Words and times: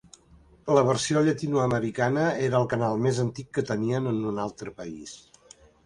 La 0.77 0.83
versió 0.87 1.21
llatinoamericana 1.27 2.25
era 2.47 2.63
el 2.63 2.67
canal 2.73 2.99
més 3.07 3.23
antic 3.27 3.55
que 3.59 3.67
tenien 3.71 4.13
en 4.15 4.21
un 4.35 4.45
altre 4.49 4.79
país. 4.83 5.19